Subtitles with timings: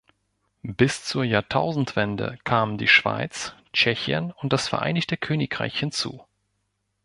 [0.63, 6.25] Bis zur Jahrtausendwende kamen die Schweiz, Tschechien und das Vereinigte Königreich hinzu.